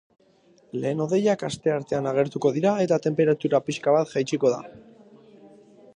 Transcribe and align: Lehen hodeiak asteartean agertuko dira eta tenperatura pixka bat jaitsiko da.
Lehen 0.85 1.03
hodeiak 1.05 1.43
asteartean 1.49 2.09
agertuko 2.13 2.53
dira 2.57 2.73
eta 2.87 2.99
tenperatura 3.07 3.61
pixka 3.69 3.97
bat 3.99 4.13
jaitsiko 4.17 4.55
da. 4.59 4.63